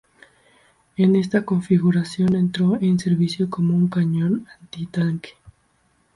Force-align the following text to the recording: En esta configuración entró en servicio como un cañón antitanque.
En 0.97 1.15
esta 1.15 1.45
configuración 1.45 2.35
entró 2.35 2.75
en 2.81 2.97
servicio 2.97 3.51
como 3.51 3.75
un 3.75 3.87
cañón 3.87 4.47
antitanque. 4.59 5.33